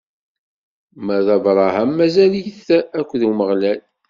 [1.05, 2.67] Ma d Abṛaham mazal-it
[2.99, 3.81] akked Umeɣlal.